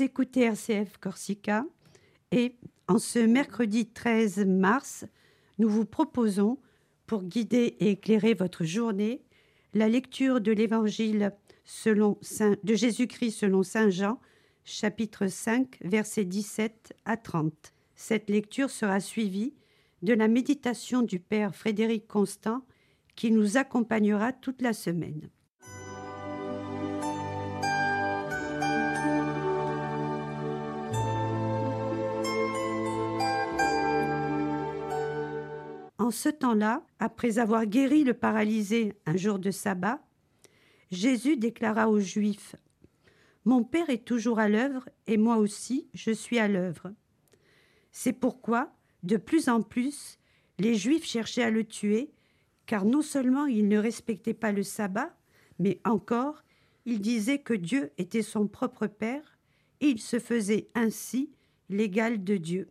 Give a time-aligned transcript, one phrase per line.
[0.00, 1.66] Écoutez RCF Corsica
[2.30, 2.56] et
[2.88, 5.04] en ce mercredi 13 mars,
[5.58, 6.58] nous vous proposons,
[7.06, 9.22] pour guider et éclairer votre journée,
[9.74, 11.32] la lecture de l'Évangile
[11.64, 12.18] selon
[12.62, 14.18] de Jésus-Christ selon Saint Jean,
[14.64, 17.74] chapitre 5, versets 17 à 30.
[17.94, 19.52] Cette lecture sera suivie
[20.02, 22.64] de la méditation du Père Frédéric Constant
[23.14, 25.28] qui nous accompagnera toute la semaine.
[36.12, 40.00] Ce temps-là, après avoir guéri le paralysé un jour de sabbat,
[40.90, 42.54] Jésus déclara aux Juifs
[43.44, 46.92] Mon Père est toujours à l'œuvre et moi aussi je suis à l'œuvre.
[47.90, 50.18] C'est pourquoi, de plus en plus,
[50.58, 52.12] les Juifs cherchaient à le tuer,
[52.66, 55.14] car non seulement il ne respectait pas le sabbat,
[55.58, 56.42] mais encore
[56.84, 59.38] il disait que Dieu était son propre Père,
[59.80, 61.32] et il se faisait ainsi
[61.68, 62.70] l'égal de Dieu.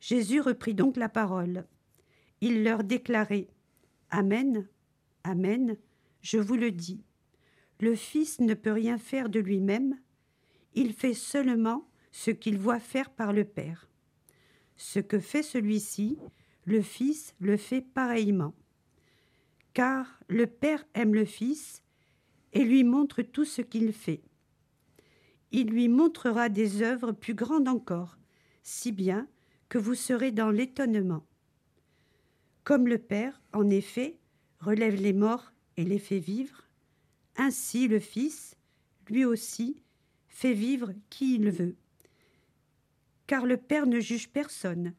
[0.00, 1.64] Jésus reprit donc la parole.
[2.42, 3.46] Il leur déclarait
[4.10, 4.68] Amen,
[5.22, 5.76] Amen,
[6.22, 7.04] je vous le dis.
[7.78, 9.96] Le Fils ne peut rien faire de lui-même,
[10.74, 13.88] il fait seulement ce qu'il voit faire par le Père.
[14.74, 16.18] Ce que fait celui-ci,
[16.64, 18.54] le Fils le fait pareillement.
[19.72, 21.84] Car le Père aime le Fils
[22.52, 24.24] et lui montre tout ce qu'il fait.
[25.52, 28.18] Il lui montrera des œuvres plus grandes encore,
[28.64, 29.28] si bien
[29.68, 31.24] que vous serez dans l'étonnement.
[32.64, 34.16] Comme le Père, en effet,
[34.60, 36.68] relève les morts et les fait vivre,
[37.36, 38.56] ainsi le Fils,
[39.08, 39.82] lui aussi,
[40.28, 41.76] fait vivre qui il veut
[43.32, 44.92] car le Père ne juge personne.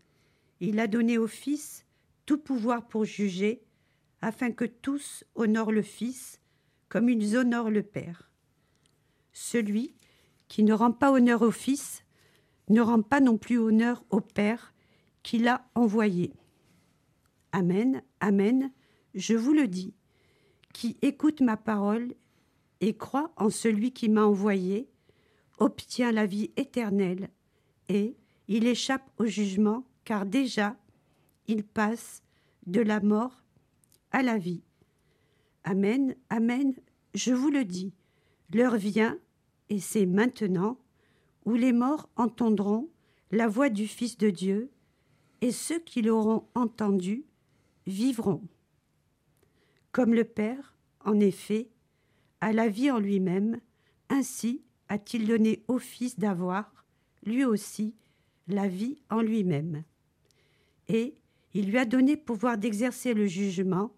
[0.59, 1.85] Il a donné au Fils
[2.25, 3.61] tout pouvoir pour juger,
[4.21, 6.39] afin que tous honorent le Fils
[6.89, 8.31] comme ils honorent le Père.
[9.33, 9.93] Celui
[10.47, 12.03] qui ne rend pas honneur au Fils
[12.69, 14.73] ne rend pas non plus honneur au Père
[15.21, 16.33] qui l'a envoyé.
[17.55, 18.71] Amen, Amen,
[19.13, 19.93] je vous le dis,
[20.73, 22.15] qui écoute ma parole
[22.81, 24.89] et croit en celui qui m'a envoyé,
[25.59, 27.29] obtient la vie éternelle
[27.89, 30.75] et, il échappe au jugement, car déjà
[31.47, 32.23] il passe
[32.65, 33.43] de la mort
[34.11, 34.63] à la vie.
[35.63, 36.73] Amen, Amen,
[37.13, 37.93] je vous le dis,
[38.51, 39.19] l'heure vient,
[39.69, 40.79] et c'est maintenant,
[41.45, 42.89] où les morts entendront
[43.29, 44.71] la voix du Fils de Dieu,
[45.41, 47.25] et ceux qui l'auront entendu
[47.85, 48.41] vivront.
[49.91, 51.69] Comme le Père, en effet,
[52.41, 53.59] a la vie en lui-même,
[54.09, 56.85] ainsi a-t-il donné au Fils d'avoir,
[57.25, 57.95] lui aussi,
[58.47, 59.83] la vie en lui-même.
[60.87, 61.15] Et
[61.53, 63.93] il lui a donné pouvoir d'exercer le jugement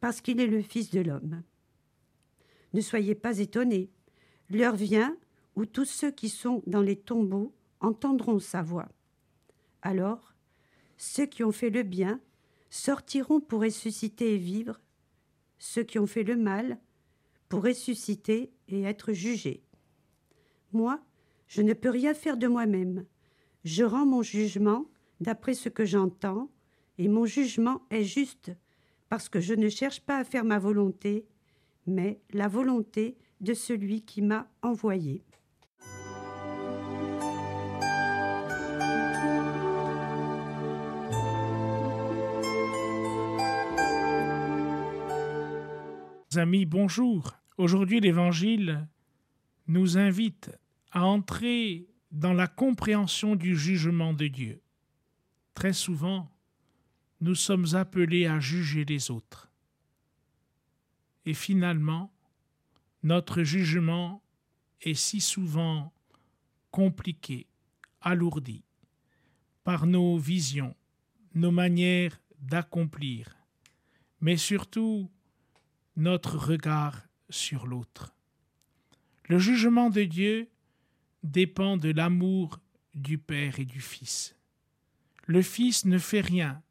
[0.00, 1.42] parce qu'il est le Fils de l'homme.
[2.72, 3.90] Ne soyez pas étonnés,
[4.48, 5.16] l'heure vient
[5.56, 8.88] où tous ceux qui sont dans les tombeaux entendront sa voix.
[9.82, 10.34] Alors,
[10.96, 12.20] ceux qui ont fait le bien
[12.72, 14.80] sortiront pour ressusciter et vivre,
[15.58, 16.78] ceux qui ont fait le mal
[17.50, 19.62] pour ressusciter et être jugés.
[20.72, 20.98] Moi,
[21.48, 23.04] je ne peux rien faire de moi-même.
[23.62, 24.86] Je rends mon jugement
[25.20, 26.50] d'après ce que j'entends,
[26.96, 28.50] et mon jugement est juste,
[29.10, 31.26] parce que je ne cherche pas à faire ma volonté,
[31.86, 35.22] mais la volonté de celui qui m'a envoyé.
[46.36, 47.34] Amis, bonjour.
[47.58, 48.88] Aujourd'hui, l'Évangile
[49.66, 50.50] nous invite
[50.90, 54.62] à entrer dans la compréhension du jugement de Dieu.
[55.54, 56.30] Très souvent,
[57.20, 59.50] nous sommes appelés à juger les autres.
[61.26, 62.14] Et finalement,
[63.02, 64.22] notre jugement
[64.80, 65.92] est si souvent
[66.70, 67.46] compliqué,
[68.00, 68.64] alourdi
[69.64, 70.74] par nos visions,
[71.34, 73.36] nos manières d'accomplir,
[74.20, 75.10] mais surtout
[75.96, 78.14] notre regard sur l'autre.
[79.24, 80.48] Le jugement de Dieu
[81.22, 82.60] dépend de l'amour
[82.94, 84.36] du Père et du Fils.
[85.26, 86.62] Le Fils ne fait rien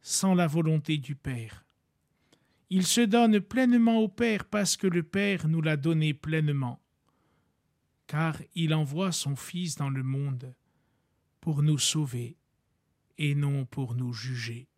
[0.00, 1.64] sans la volonté du Père.
[2.70, 6.80] Il se donne pleinement au Père parce que le Père nous l'a donné pleinement,
[8.06, 10.54] car il envoie son Fils dans le monde
[11.40, 12.36] pour nous sauver
[13.18, 14.68] et non pour nous juger.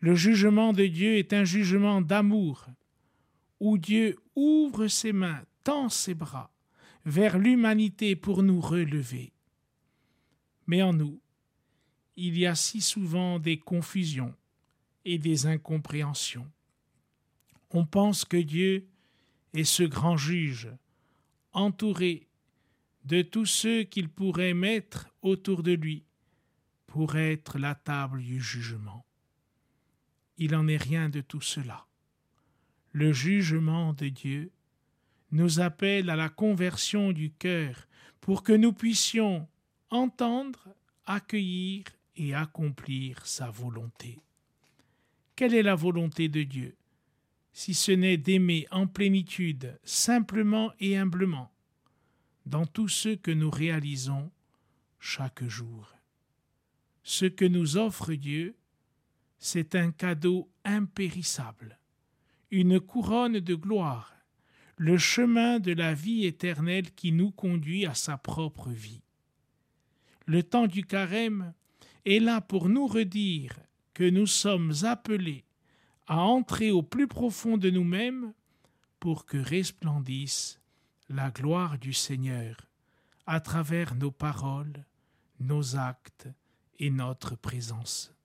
[0.00, 2.66] Le jugement de Dieu est un jugement d'amour,
[3.60, 6.52] où Dieu ouvre ses mains, tend ses bras,
[7.04, 9.32] vers l'humanité pour nous relever.
[10.66, 11.20] Mais en nous,
[12.16, 14.34] il y a si souvent des confusions
[15.04, 16.50] et des incompréhensions.
[17.70, 18.86] On pense que Dieu
[19.54, 20.68] est ce grand juge,
[21.52, 22.28] entouré
[23.04, 26.04] de tous ceux qu'il pourrait mettre autour de lui
[26.86, 29.07] pour être la table du jugement.
[30.38, 31.86] Il n'en est rien de tout cela.
[32.92, 34.50] Le jugement de Dieu
[35.32, 37.86] nous appelle à la conversion du cœur
[38.20, 39.46] pour que nous puissions
[39.90, 40.68] entendre,
[41.06, 41.84] accueillir
[42.16, 44.20] et accomplir sa volonté.
[45.36, 46.74] Quelle est la volonté de Dieu
[47.52, 51.50] si ce n'est d'aimer en plénitude, simplement et humblement,
[52.46, 54.30] dans tout ce que nous réalisons
[55.00, 55.94] chaque jour?
[57.02, 58.57] Ce que nous offre Dieu,
[59.38, 61.78] c'est un cadeau impérissable,
[62.50, 64.14] une couronne de gloire,
[64.76, 69.02] le chemin de la vie éternelle qui nous conduit à sa propre vie.
[70.26, 71.52] Le temps du carême
[72.04, 73.58] est là pour nous redire
[73.94, 75.44] que nous sommes appelés
[76.06, 78.32] à entrer au plus profond de nous-mêmes
[79.00, 80.60] pour que resplendisse
[81.08, 82.56] la gloire du Seigneur
[83.26, 84.84] à travers nos paroles,
[85.40, 86.28] nos actes
[86.78, 88.17] et notre présence.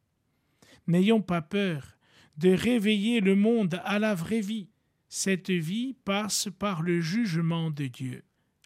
[0.88, 1.97] N'ayons pas peur
[2.38, 4.69] de réveiller le monde à la vraie vie.
[5.07, 8.24] Cette vie passe par le jugement de Dieu,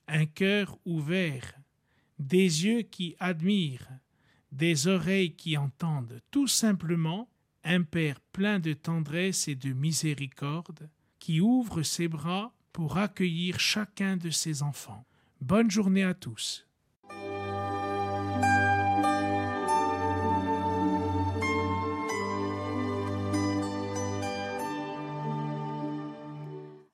[0.08, 1.54] un cœur ouvert,
[2.19, 3.90] des yeux qui admirent,
[4.52, 7.30] des oreilles qui entendent, tout simplement
[7.64, 10.90] un Père plein de tendresse et de miséricorde,
[11.20, 15.06] qui ouvre ses bras pour accueillir chacun de ses enfants.
[15.42, 16.66] Bonne journée à tous.